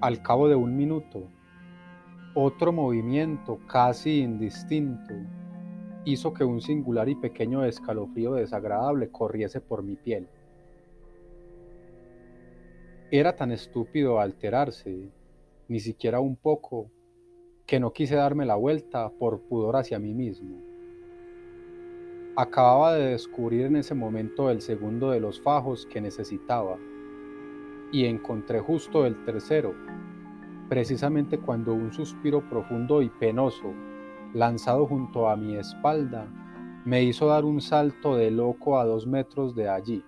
al 0.00 0.22
cabo 0.22 0.48
de 0.48 0.54
un 0.54 0.76
minuto, 0.76 1.24
otro 2.34 2.72
movimiento 2.72 3.58
casi 3.66 4.20
indistinto 4.20 5.14
hizo 6.04 6.32
que 6.32 6.44
un 6.44 6.60
singular 6.60 7.08
y 7.08 7.16
pequeño 7.16 7.64
escalofrío 7.64 8.34
desagradable 8.34 9.08
corriese 9.10 9.60
por 9.60 9.82
mi 9.82 9.96
piel. 9.96 10.28
Era 13.10 13.34
tan 13.34 13.50
estúpido 13.50 14.20
alterarse, 14.20 15.10
ni 15.66 15.80
siquiera 15.80 16.20
un 16.20 16.36
poco, 16.36 16.90
que 17.66 17.80
no 17.80 17.92
quise 17.92 18.14
darme 18.14 18.44
la 18.44 18.56
vuelta 18.56 19.10
por 19.10 19.40
pudor 19.40 19.76
hacia 19.76 19.98
mí 19.98 20.12
mismo. 20.12 20.60
Acababa 22.36 22.94
de 22.94 23.06
descubrir 23.06 23.66
en 23.66 23.76
ese 23.76 23.94
momento 23.94 24.50
el 24.50 24.60
segundo 24.60 25.10
de 25.10 25.20
los 25.20 25.40
fajos 25.40 25.86
que 25.86 26.00
necesitaba, 26.00 26.76
y 27.90 28.06
encontré 28.06 28.60
justo 28.60 29.06
el 29.06 29.24
tercero, 29.24 29.74
precisamente 30.68 31.38
cuando 31.38 31.72
un 31.74 31.92
suspiro 31.92 32.46
profundo 32.48 33.02
y 33.02 33.08
penoso 33.08 33.72
lanzado 34.34 34.86
junto 34.86 35.28
a 35.28 35.36
mi 35.36 35.54
espalda, 35.56 36.26
me 36.84 37.04
hizo 37.04 37.28
dar 37.28 37.44
un 37.44 37.60
salto 37.60 38.16
de 38.16 38.30
loco 38.30 38.78
a 38.78 38.84
dos 38.84 39.06
metros 39.06 39.54
de 39.54 39.68
allí. 39.68 40.04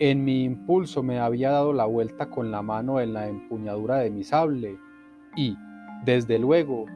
En 0.00 0.24
mi 0.24 0.42
impulso 0.42 1.04
me 1.04 1.20
había 1.20 1.52
dado 1.52 1.72
la 1.72 1.84
vuelta 1.84 2.28
con 2.28 2.50
la 2.50 2.60
mano 2.60 3.00
en 3.00 3.14
la 3.14 3.28
empuñadura 3.28 3.98
de 3.98 4.10
mi 4.10 4.24
sable 4.24 4.78
y, 5.36 5.56
desde 6.04 6.38
luego, 6.38 6.86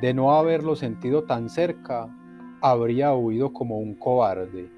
de 0.00 0.14
no 0.14 0.32
haberlo 0.32 0.76
sentido 0.76 1.24
tan 1.24 1.48
cerca, 1.48 2.08
habría 2.60 3.14
huido 3.14 3.52
como 3.52 3.78
un 3.78 3.94
cobarde. 3.94 4.70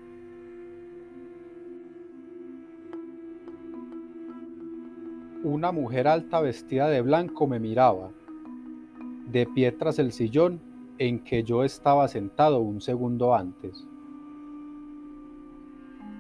Una 5.45 5.73
mujer 5.73 6.07
alta 6.07 6.40
vestida 6.40 6.88
de 6.88 7.02
blanco 7.02 7.47
me 7.47 7.59
miraba 7.59 8.11
de 9.26 9.47
pie 9.47 9.73
tras 9.73 9.99
el 9.99 10.12
sillón 10.12 10.61
en 10.99 11.25
que 11.25 11.42
yo 11.42 11.64
estaba 11.64 12.07
sentado 12.07 12.61
un 12.61 12.81
segundo 12.81 13.35
antes. 13.35 13.87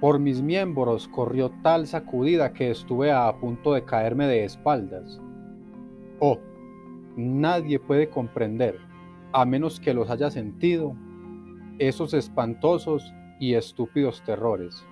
Por 0.00 0.18
mis 0.18 0.42
miembros 0.42 1.06
corrió 1.06 1.52
tal 1.62 1.86
sacudida 1.86 2.52
que 2.52 2.70
estuve 2.70 3.12
a 3.12 3.32
punto 3.38 3.74
de 3.74 3.84
caerme 3.84 4.26
de 4.26 4.44
espaldas. 4.44 5.20
Oh, 6.18 6.38
nadie 7.16 7.78
puede 7.78 8.08
comprender, 8.08 8.78
a 9.32 9.44
menos 9.44 9.80
que 9.80 9.94
los 9.94 10.10
haya 10.10 10.30
sentido, 10.30 10.94
esos 11.78 12.14
espantosos 12.14 13.12
y 13.40 13.54
estúpidos 13.54 14.22
terrores. 14.24 14.84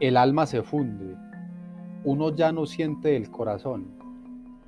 El 0.00 0.16
alma 0.16 0.46
se 0.46 0.62
funde, 0.62 1.16
uno 2.04 2.34
ya 2.34 2.52
no 2.52 2.66
siente 2.66 3.16
el 3.16 3.30
corazón, 3.30 3.88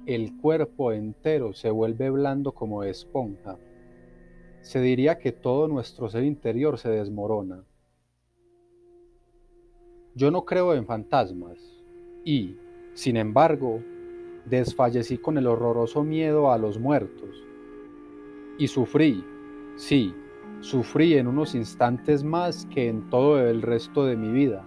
el 0.06 0.36
cuerpo 0.36 0.92
entero 0.92 1.52
se 1.52 1.70
vuelve 1.70 2.10
blando 2.10 2.52
como 2.52 2.82
esponja. 2.84 3.58
Se 4.62 4.80
diría 4.80 5.18
que 5.18 5.32
todo 5.32 5.68
nuestro 5.68 6.08
ser 6.08 6.24
interior 6.24 6.78
se 6.78 6.90
desmorona 6.90 7.64
yo 10.14 10.30
no 10.30 10.44
creo 10.44 10.74
en 10.74 10.86
fantasmas 10.86 11.58
y, 12.24 12.56
sin 12.94 13.16
embargo, 13.16 13.82
desfallecí 14.44 15.18
con 15.18 15.38
el 15.38 15.46
horroroso 15.46 16.02
miedo 16.02 16.52
a 16.52 16.58
los 16.58 16.78
muertos. 16.78 17.44
Y 18.58 18.68
sufrí, 18.68 19.24
sí, 19.76 20.14
sufrí 20.60 21.14
en 21.14 21.26
unos 21.26 21.54
instantes 21.54 22.24
más 22.24 22.66
que 22.66 22.88
en 22.88 23.08
todo 23.10 23.40
el 23.40 23.62
resto 23.62 24.04
de 24.04 24.16
mi 24.16 24.30
vida, 24.30 24.64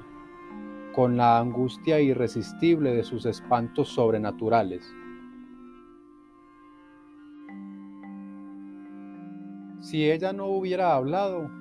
con 0.93 1.17
la 1.17 1.39
angustia 1.39 1.99
irresistible 1.99 2.95
de 2.95 3.03
sus 3.03 3.25
espantos 3.25 3.89
sobrenaturales. 3.89 4.85
Si 9.81 10.09
ella 10.09 10.33
no 10.33 10.47
hubiera 10.47 10.95
hablado, 10.95 11.51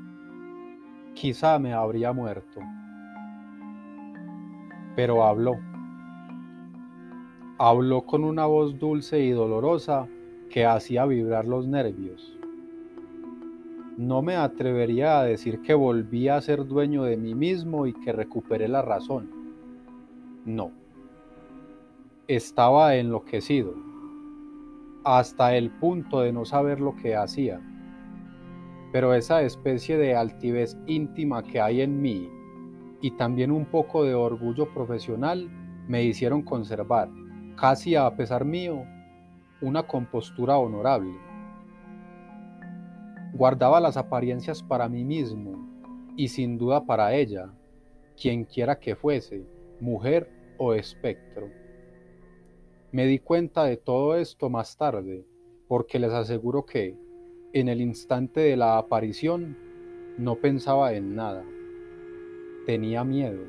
quizá 1.14 1.58
me 1.58 1.72
habría 1.72 2.12
muerto 2.12 2.60
pero 4.96 5.24
habló. 5.24 5.71
Habló 7.64 8.02
con 8.02 8.24
una 8.24 8.44
voz 8.46 8.76
dulce 8.80 9.20
y 9.20 9.30
dolorosa 9.30 10.08
que 10.50 10.66
hacía 10.66 11.06
vibrar 11.06 11.46
los 11.46 11.64
nervios. 11.68 12.36
No 13.96 14.20
me 14.20 14.34
atrevería 14.34 15.20
a 15.20 15.22
decir 15.22 15.62
que 15.62 15.72
volví 15.72 16.26
a 16.26 16.40
ser 16.40 16.66
dueño 16.66 17.04
de 17.04 17.16
mí 17.16 17.36
mismo 17.36 17.86
y 17.86 17.92
que 17.92 18.10
recuperé 18.10 18.66
la 18.66 18.82
razón. 18.82 19.30
No. 20.44 20.72
Estaba 22.26 22.96
enloquecido, 22.96 23.76
hasta 25.04 25.54
el 25.54 25.70
punto 25.70 26.22
de 26.22 26.32
no 26.32 26.44
saber 26.44 26.80
lo 26.80 26.96
que 26.96 27.14
hacía. 27.14 27.60
Pero 28.90 29.14
esa 29.14 29.40
especie 29.42 29.96
de 29.98 30.16
altivez 30.16 30.76
íntima 30.88 31.44
que 31.44 31.60
hay 31.60 31.82
en 31.82 32.02
mí 32.02 32.28
y 33.00 33.12
también 33.12 33.52
un 33.52 33.66
poco 33.66 34.02
de 34.02 34.14
orgullo 34.16 34.68
profesional 34.74 35.48
me 35.86 36.02
hicieron 36.02 36.42
conservar, 36.42 37.08
casi 37.56 37.94
a 37.94 38.10
pesar 38.16 38.44
mío, 38.44 38.84
una 39.60 39.86
compostura 39.86 40.58
honorable. 40.58 41.14
Guardaba 43.34 43.80
las 43.80 43.96
apariencias 43.96 44.62
para 44.62 44.88
mí 44.88 45.04
mismo 45.04 45.68
y 46.16 46.28
sin 46.28 46.58
duda 46.58 46.84
para 46.84 47.14
ella, 47.14 47.52
quien 48.20 48.44
quiera 48.44 48.78
que 48.78 48.96
fuese, 48.96 49.46
mujer 49.80 50.30
o 50.58 50.74
espectro. 50.74 51.48
Me 52.90 53.06
di 53.06 53.18
cuenta 53.18 53.64
de 53.64 53.76
todo 53.76 54.16
esto 54.16 54.50
más 54.50 54.76
tarde, 54.76 55.24
porque 55.66 55.98
les 55.98 56.12
aseguro 56.12 56.66
que, 56.66 56.96
en 57.54 57.68
el 57.68 57.80
instante 57.80 58.40
de 58.40 58.56
la 58.56 58.76
aparición, 58.76 59.56
no 60.18 60.36
pensaba 60.36 60.92
en 60.92 61.16
nada 61.16 61.42
tenía 62.64 63.04
miedo. 63.04 63.42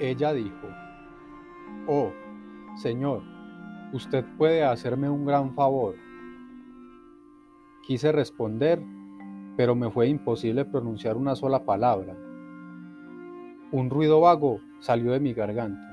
Ella 0.00 0.32
dijo, 0.32 0.66
Oh, 1.86 2.10
Señor, 2.76 3.22
usted 3.92 4.24
puede 4.36 4.64
hacerme 4.64 5.08
un 5.08 5.24
gran 5.24 5.54
favor. 5.54 5.94
Quise 7.86 8.10
responder, 8.10 8.82
pero 9.56 9.74
me 9.74 9.90
fue 9.90 10.08
imposible 10.08 10.64
pronunciar 10.64 11.16
una 11.16 11.36
sola 11.36 11.64
palabra. 11.64 12.16
Un 13.72 13.90
ruido 13.90 14.20
vago 14.20 14.60
salió 14.80 15.12
de 15.12 15.20
mi 15.20 15.34
garganta. 15.34 15.86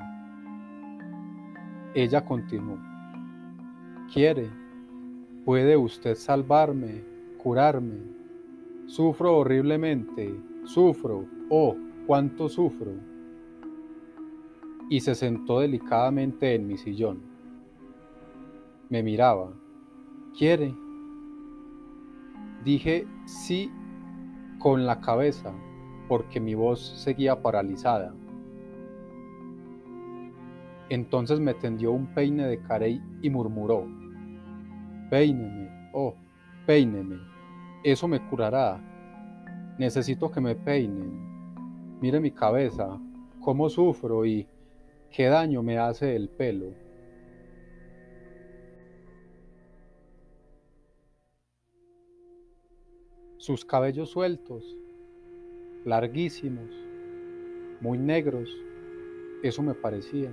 Ella 1.93 2.25
continuó, 2.25 2.79
¿quiere 4.11 4.49
¿Puede 5.47 5.77
usted 5.77 6.15
salvarme, 6.15 7.05
curarme? 7.37 7.99
Sufro 8.85 9.37
horriblemente, 9.37 10.37
sufro, 10.65 11.23
oh, 11.49 11.73
cuánto 12.05 12.49
sufro. 12.49 12.91
Y 14.89 15.01
se 15.01 15.15
sentó 15.15 15.59
delicadamente 15.59 16.55
en 16.55 16.67
mi 16.67 16.77
sillón. 16.77 17.21
Me 18.89 19.03
miraba. 19.03 19.51
¿Quiere? 20.37 20.73
Dije 22.63 23.05
sí 23.25 23.71
con 24.59 24.85
la 24.85 25.01
cabeza, 25.01 25.53
porque 26.07 26.39
mi 26.39 26.55
voz 26.55 26.79
seguía 26.79 27.41
paralizada. 27.41 28.13
Entonces 30.89 31.39
me 31.39 31.53
tendió 31.53 31.91
un 31.91 32.07
peine 32.07 32.47
de 32.47 32.61
carey 32.61 33.01
y 33.21 33.29
murmuró, 33.29 33.85
Peíneme, 35.09 35.69
oh, 35.93 36.13
peíneme. 36.65 37.17
Eso 37.83 38.07
me 38.07 38.19
curará. 38.27 38.79
Necesito 39.77 40.29
que 40.31 40.41
me 40.41 40.55
peinen. 40.55 41.97
Mire 42.01 42.19
mi 42.19 42.31
cabeza, 42.31 42.99
cómo 43.39 43.69
sufro 43.69 44.25
y 44.25 44.47
qué 45.11 45.25
daño 45.25 45.63
me 45.63 45.77
hace 45.77 46.15
el 46.15 46.29
pelo. 46.29 46.73
Sus 53.37 53.63
cabellos 53.63 54.09
sueltos, 54.09 54.63
larguísimos, 55.85 56.69
muy 57.79 57.97
negros, 57.97 58.49
eso 59.43 59.63
me 59.63 59.73
parecía, 59.73 60.31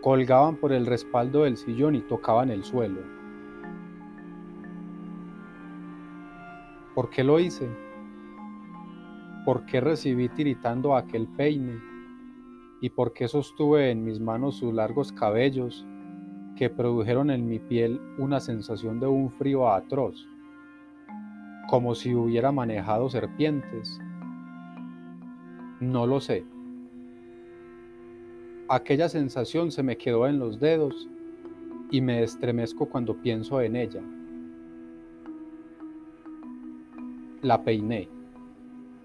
colgaban 0.00 0.56
por 0.56 0.72
el 0.72 0.86
respaldo 0.86 1.42
del 1.44 1.56
sillón 1.56 1.94
y 1.94 2.02
tocaban 2.02 2.50
el 2.50 2.62
suelo. 2.62 3.00
¿Por 6.94 7.10
qué 7.10 7.24
lo 7.24 7.40
hice? 7.40 7.68
¿Por 9.44 9.64
qué 9.64 9.80
recibí 9.80 10.28
tiritando 10.28 10.94
aquel 10.94 11.26
peine? 11.26 11.89
¿Y 12.80 12.90
por 12.90 13.12
qué 13.12 13.28
sostuve 13.28 13.90
en 13.90 14.04
mis 14.04 14.20
manos 14.20 14.56
sus 14.56 14.72
largos 14.72 15.12
cabellos 15.12 15.86
que 16.56 16.70
produjeron 16.70 17.30
en 17.30 17.46
mi 17.46 17.58
piel 17.58 18.00
una 18.18 18.40
sensación 18.40 19.00
de 19.00 19.06
un 19.06 19.30
frío 19.30 19.70
atroz, 19.70 20.28
como 21.68 21.94
si 21.94 22.14
hubiera 22.14 22.52
manejado 22.52 23.08
serpientes? 23.10 24.00
No 25.80 26.06
lo 26.06 26.20
sé. 26.20 26.44
Aquella 28.68 29.08
sensación 29.08 29.70
se 29.70 29.82
me 29.82 29.96
quedó 29.96 30.26
en 30.26 30.38
los 30.38 30.60
dedos 30.60 31.08
y 31.90 32.00
me 32.00 32.22
estremezco 32.22 32.86
cuando 32.88 33.20
pienso 33.20 33.60
en 33.60 33.76
ella. 33.76 34.02
La 37.42 37.62
peiné. 37.62 38.08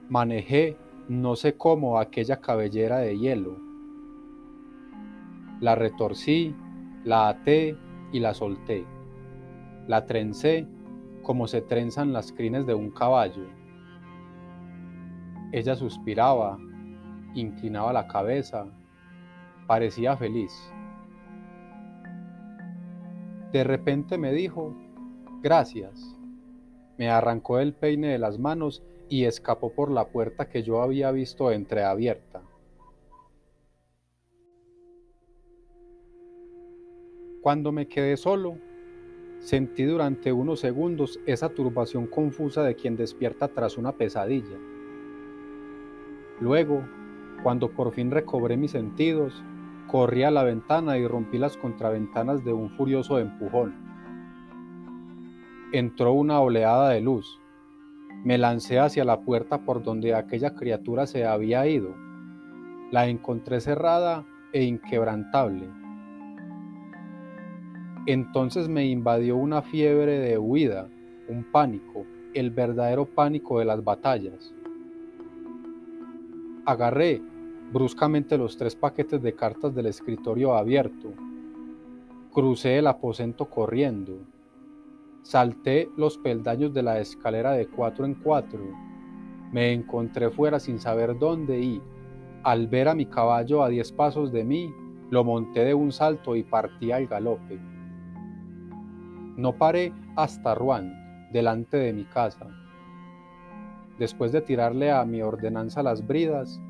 Manejé 0.09 0.77
no 1.07 1.35
sé 1.35 1.55
cómo 1.55 1.99
aquella 1.99 2.41
cabellera 2.41 2.97
de 2.97 3.17
hielo. 3.17 3.64
La 5.61 5.75
retorcí, 5.75 6.55
la 7.03 7.29
até 7.29 7.77
y 8.11 8.19
la 8.19 8.33
solté. 8.33 8.85
La 9.87 10.05
trencé 10.05 10.67
como 11.23 11.47
se 11.47 11.61
trenzan 11.61 12.13
las 12.13 12.31
crines 12.31 12.65
de 12.65 12.73
un 12.73 12.91
caballo. 12.91 13.47
Ella 15.51 15.75
suspiraba, 15.75 16.57
inclinaba 17.33 17.93
la 17.93 18.07
cabeza, 18.07 18.67
parecía 19.67 20.15
feliz. 20.17 20.51
De 23.51 23.63
repente 23.63 24.17
me 24.17 24.33
dijo, 24.33 24.75
gracias. 25.41 26.15
Me 26.97 27.09
arrancó 27.09 27.59
el 27.59 27.73
peine 27.73 28.07
de 28.07 28.19
las 28.19 28.37
manos 28.39 28.83
y 29.09 29.25
escapó 29.25 29.71
por 29.71 29.91
la 29.91 30.07
puerta 30.09 30.49
que 30.49 30.63
yo 30.63 30.81
había 30.81 31.11
visto 31.11 31.51
entreabierta. 31.51 32.34
Cuando 37.45 37.71
me 37.71 37.87
quedé 37.87 38.17
solo, 38.17 38.57
sentí 39.37 39.83
durante 39.83 40.33
unos 40.33 40.61
segundos 40.61 41.19
esa 41.27 41.49
turbación 41.49 42.07
confusa 42.07 42.63
de 42.63 42.73
quien 42.73 42.97
despierta 42.97 43.49
tras 43.49 43.77
una 43.77 43.91
pesadilla. 43.91 44.57
Luego, 46.41 46.81
cuando 47.43 47.69
por 47.69 47.91
fin 47.93 48.09
recobré 48.09 48.57
mis 48.57 48.71
sentidos, 48.71 49.43
Corrí 49.85 50.23
a 50.23 50.31
la 50.31 50.43
ventana 50.43 50.97
y 50.97 51.05
rompí 51.05 51.37
las 51.37 51.55
contraventanas 51.55 52.43
de 52.43 52.51
un 52.51 52.71
furioso 52.71 53.19
empujón. 53.19 53.75
Entró 55.71 56.13
una 56.13 56.39
oleada 56.39 56.89
de 56.89 57.01
luz. 57.01 57.39
Me 58.23 58.39
lancé 58.39 58.79
hacia 58.79 59.05
la 59.05 59.21
puerta 59.21 59.59
por 59.65 59.83
donde 59.83 60.15
aquella 60.15 60.55
criatura 60.55 61.05
se 61.05 61.25
había 61.25 61.67
ido. 61.67 61.93
La 62.89 63.05
encontré 63.05 63.61
cerrada 63.61 64.25
e 64.51 64.63
inquebrantable. 64.63 65.84
Entonces 68.07 68.69
me 68.69 68.85
invadió 68.85 69.35
una 69.35 69.63
fiebre 69.63 70.19
de 70.19 70.37
huida, 70.37 70.87
un 71.27 71.43
pánico, 71.51 72.05
el 72.35 72.51
verdadero 72.51 73.05
pánico 73.05 73.57
de 73.57 73.65
las 73.65 73.83
batallas. 73.83 74.53
Agarré 76.65 77.19
bruscamente 77.73 78.37
los 78.37 78.57
tres 78.57 78.75
paquetes 78.75 79.23
de 79.23 79.33
cartas 79.33 79.73
del 79.73 79.87
escritorio 79.87 80.53
abierto. 80.53 81.13
Crucé 82.31 82.77
el 82.77 82.85
aposento 82.85 83.49
corriendo. 83.49 84.19
Salté 85.23 85.89
los 85.97 86.19
peldaños 86.19 86.75
de 86.75 86.83
la 86.83 86.99
escalera 86.99 87.53
de 87.53 87.65
cuatro 87.67 88.05
en 88.05 88.13
cuatro. 88.13 88.59
Me 89.51 89.73
encontré 89.73 90.29
fuera 90.29 90.59
sin 90.59 90.79
saber 90.79 91.17
dónde 91.17 91.59
y, 91.59 91.81
al 92.43 92.67
ver 92.67 92.87
a 92.87 92.93
mi 92.93 93.07
caballo 93.07 93.63
a 93.63 93.69
diez 93.69 93.91
pasos 93.91 94.31
de 94.31 94.43
mí, 94.43 94.71
lo 95.09 95.23
monté 95.23 95.61
de 95.65 95.73
un 95.73 95.91
salto 95.91 96.35
y 96.35 96.43
partí 96.43 96.91
al 96.91 97.07
galope. 97.07 97.59
No 99.37 99.57
paré 99.57 99.93
hasta 100.15 100.55
Rouen, 100.55 100.93
delante 101.31 101.77
de 101.77 101.93
mi 101.93 102.05
casa. 102.05 102.47
Después 103.99 104.31
de 104.31 104.41
tirarle 104.41 104.91
a 104.91 105.05
mi 105.05 105.21
ordenanza 105.21 105.83
las 105.83 106.05
bridas, 106.05 106.61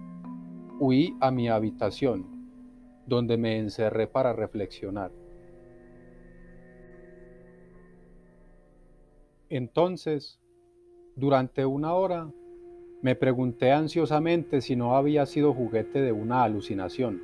Huí 0.77 1.15
a 1.21 1.31
mi 1.31 1.47
habitación, 1.47 2.25
donde 3.07 3.37
me 3.37 3.57
encerré 3.57 4.07
para 4.07 4.33
reflexionar. 4.33 5.09
Entonces, 9.49 10.37
durante 11.15 11.65
una 11.65 11.93
hora, 11.93 12.29
me 13.01 13.15
pregunté 13.15 13.71
ansiosamente 13.71 14.59
si 14.59 14.75
no 14.75 14.97
había 14.97 15.25
sido 15.25 15.53
juguete 15.53 16.01
de 16.01 16.11
una 16.11 16.43
alucinación. 16.43 17.21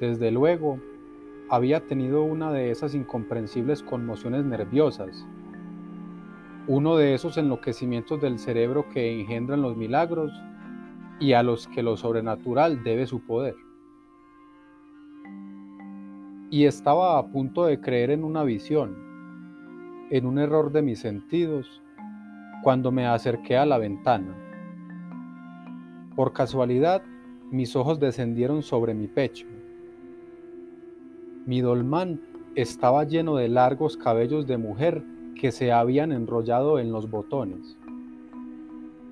Desde 0.00 0.30
luego, 0.30 0.82
había 1.50 1.84
tenido 1.84 2.22
una 2.22 2.52
de 2.52 2.70
esas 2.70 2.94
incomprensibles 2.94 3.82
conmociones 3.82 4.44
nerviosas, 4.44 5.26
uno 6.68 6.96
de 6.96 7.14
esos 7.14 7.36
enloquecimientos 7.38 8.20
del 8.20 8.38
cerebro 8.38 8.88
que 8.88 9.20
engendran 9.20 9.60
los 9.60 9.76
milagros 9.76 10.32
y 11.18 11.32
a 11.32 11.42
los 11.42 11.66
que 11.66 11.82
lo 11.82 11.96
sobrenatural 11.96 12.84
debe 12.84 13.04
su 13.06 13.26
poder. 13.26 13.56
Y 16.50 16.66
estaba 16.66 17.18
a 17.18 17.26
punto 17.26 17.64
de 17.64 17.80
creer 17.80 18.10
en 18.10 18.22
una 18.22 18.44
visión, 18.44 18.96
en 20.10 20.26
un 20.26 20.38
error 20.38 20.70
de 20.70 20.82
mis 20.82 21.00
sentidos, 21.00 21.82
cuando 22.62 22.92
me 22.92 23.06
acerqué 23.06 23.56
a 23.56 23.66
la 23.66 23.78
ventana. 23.78 24.36
Por 26.14 26.32
casualidad, 26.32 27.02
mis 27.50 27.74
ojos 27.74 27.98
descendieron 27.98 28.62
sobre 28.62 28.94
mi 28.94 29.08
pecho. 29.08 29.46
Mi 31.46 31.60
dolmán 31.60 32.20
estaba 32.54 33.04
lleno 33.04 33.36
de 33.36 33.48
largos 33.48 33.96
cabellos 33.96 34.46
de 34.46 34.58
mujer 34.58 35.02
que 35.40 35.52
se 35.52 35.72
habían 35.72 36.12
enrollado 36.12 36.78
en 36.78 36.92
los 36.92 37.10
botones. 37.10 37.78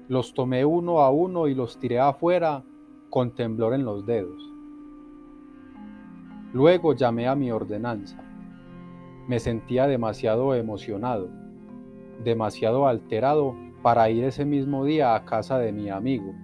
Los 0.08 0.34
tomé 0.34 0.64
uno 0.64 1.00
a 1.00 1.10
uno 1.10 1.48
y 1.48 1.54
los 1.54 1.78
tiré 1.78 2.00
afuera 2.00 2.64
con 3.08 3.34
temblor 3.34 3.74
en 3.74 3.84
los 3.84 4.04
dedos. 4.04 4.52
Luego 6.52 6.94
llamé 6.94 7.28
a 7.28 7.34
mi 7.34 7.50
ordenanza. 7.50 8.18
Me 9.26 9.38
sentía 9.38 9.86
demasiado 9.86 10.54
emocionado, 10.54 11.28
demasiado 12.24 12.86
alterado 12.86 13.54
para 13.82 14.10
ir 14.10 14.24
ese 14.24 14.44
mismo 14.44 14.84
día 14.84 15.14
a 15.14 15.24
casa 15.24 15.58
de 15.58 15.72
mi 15.72 15.88
amigo. 15.88 16.34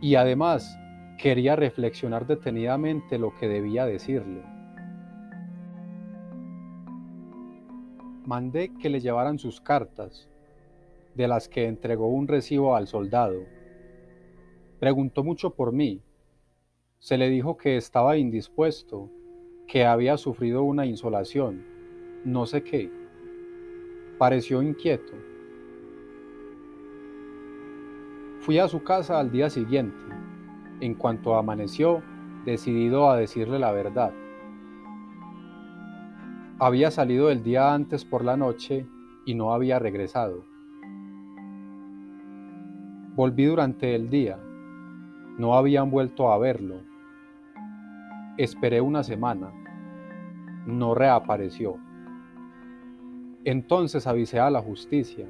Y 0.00 0.14
además 0.14 0.76
quería 1.18 1.56
reflexionar 1.56 2.26
detenidamente 2.26 3.18
lo 3.18 3.34
que 3.34 3.48
debía 3.48 3.84
decirle. 3.84 4.44
Mandé 8.24 8.72
que 8.80 8.88
le 8.88 9.00
llevaran 9.00 9.38
sus 9.38 9.60
cartas 9.60 10.28
de 11.14 11.26
las 11.26 11.48
que 11.48 11.66
entregó 11.66 12.06
un 12.08 12.28
recibo 12.28 12.76
al 12.76 12.86
soldado. 12.86 13.40
Preguntó 14.78 15.24
mucho 15.24 15.54
por 15.54 15.72
mí. 15.72 16.00
Se 17.00 17.18
le 17.18 17.28
dijo 17.28 17.56
que 17.56 17.76
estaba 17.76 18.16
indispuesto, 18.16 19.10
que 19.66 19.84
había 19.84 20.16
sufrido 20.16 20.62
una 20.62 20.86
insolación, 20.86 21.64
no 22.24 22.46
sé 22.46 22.62
qué. 22.62 22.90
Pareció 24.18 24.62
inquieto. 24.62 25.12
Fui 28.40 28.58
a 28.58 28.68
su 28.68 28.82
casa 28.84 29.18
al 29.18 29.32
día 29.32 29.50
siguiente, 29.50 29.98
en 30.80 30.94
cuanto 30.94 31.36
amaneció, 31.36 32.02
decidido 32.44 33.10
a 33.10 33.16
decirle 33.16 33.58
la 33.58 33.72
verdad. 33.72 34.12
Había 36.60 36.90
salido 36.90 37.30
el 37.30 37.42
día 37.42 37.72
antes 37.72 38.04
por 38.04 38.24
la 38.24 38.36
noche 38.36 38.86
y 39.24 39.34
no 39.34 39.52
había 39.52 39.78
regresado. 39.78 40.44
Volví 43.14 43.44
durante 43.44 43.94
el 43.94 44.10
día. 44.10 44.38
No 45.38 45.54
habían 45.54 45.90
vuelto 45.90 46.32
a 46.32 46.38
verlo. 46.38 46.76
Esperé 48.36 48.80
una 48.80 49.02
semana. 49.02 49.52
No 50.66 50.94
reapareció. 50.94 51.76
Entonces 53.44 54.06
avisé 54.06 54.40
a 54.40 54.50
la 54.50 54.60
justicia. 54.60 55.26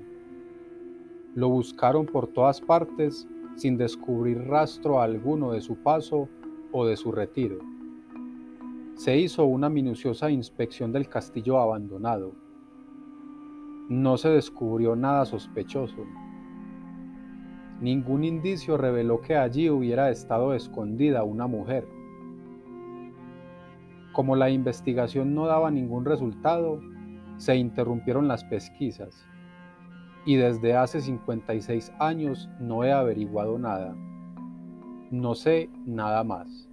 Lo 1.35 1.49
buscaron 1.49 2.07
por 2.07 2.27
todas 2.27 2.61
partes 2.61 3.29
sin 3.59 3.77
descubrir 3.77 4.47
rastro 4.47 5.01
alguno 5.01 5.51
de 5.51 5.61
su 5.61 5.83
paso 5.83 6.29
o 6.71 6.87
de 6.87 6.97
su 6.97 7.11
retiro. 7.11 7.59
Se 8.95 9.17
hizo 9.19 9.45
una 9.47 9.69
minuciosa 9.69 10.31
inspección 10.31 10.93
del 10.93 11.09
castillo 11.09 11.59
abandonado. 11.59 12.33
No 13.89 14.17
se 14.17 14.29
descubrió 14.29 14.95
nada 14.95 15.25
sospechoso. 15.25 16.07
Ningún 17.81 18.23
indicio 18.23 18.77
reveló 18.77 19.21
que 19.21 19.37
allí 19.37 19.71
hubiera 19.71 20.11
estado 20.11 20.55
escondida 20.55 21.25
una 21.25 21.49
mujer. 21.49 21.87
Como 24.13 24.37
la 24.37 24.51
investigación 24.51 25.35
no 25.35 25.47
daba 25.47 25.71
ningún 25.71 26.05
resultado, 26.05 26.81
se 27.39 27.57
interrumpieron 27.57 28.29
las 28.29 28.45
pesquisas 28.45 29.29
y 30.29 30.37
desde 30.37 30.77
hace 30.77 31.01
56 31.01 31.91
años 31.99 32.51
no 32.61 32.85
he 32.85 32.93
averiguado 32.93 33.59
nada. 33.59 33.97
No 35.11 35.35
sé 35.35 35.71
nada 35.87 36.23
más. 36.23 36.68